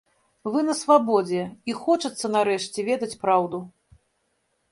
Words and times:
Вы 0.53 0.59
на 0.69 0.75
свабодзе, 0.77 1.43
і 1.71 1.75
хочацца 1.81 2.33
нарэшце 2.37 2.87
ведаць 2.89 3.19
праўду! 3.27 3.63